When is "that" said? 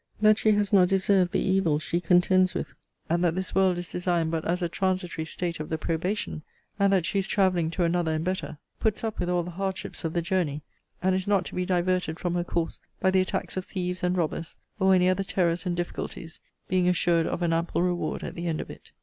0.19-0.39, 3.23-3.35, 6.91-7.05